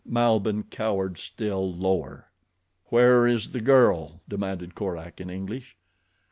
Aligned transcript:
Malbihn 0.03 0.63
cowered 0.63 1.19
still 1.19 1.71
lower. 1.75 2.31
"Where 2.85 3.27
is 3.27 3.51
the 3.51 3.61
girl?" 3.61 4.21
demanded 4.27 4.73
Korak, 4.73 5.21
in 5.21 5.29
English. 5.29 5.77